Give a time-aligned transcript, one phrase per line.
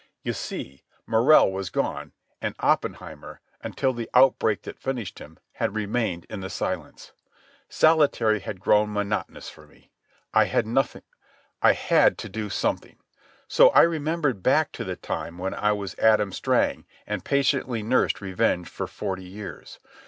[0.23, 6.25] You see, Morrell was gone, and Oppenheimer, until the outbreak that finished him, had remained
[6.27, 7.11] in the silence.
[7.69, 9.91] Solitary had grown monotonous for me.
[10.33, 10.65] I had
[12.17, 12.97] to do something.
[13.47, 18.21] So I remembered back to the time when I was Adam Strang and patiently nursed
[18.21, 19.77] revenge for forty years.